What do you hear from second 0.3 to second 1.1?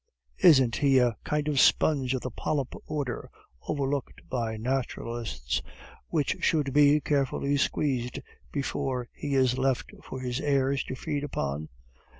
Isn't he